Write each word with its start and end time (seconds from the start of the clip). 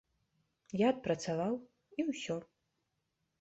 Я 0.79 0.87
адпрацаваў, 0.93 1.53
і 1.99 2.07
ўсё. 2.09 2.39